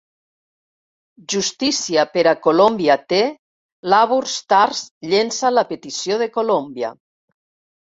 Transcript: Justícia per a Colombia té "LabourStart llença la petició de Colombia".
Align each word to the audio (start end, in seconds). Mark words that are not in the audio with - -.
Justícia 1.33 2.05
per 2.13 2.23
a 2.31 2.33
Colombia 2.47 2.97
té 3.13 3.21
"LabourStart 3.95 4.83
llença 5.13 5.55
la 5.57 5.67
petició 5.75 6.21
de 6.25 6.33
Colombia". 6.41 6.95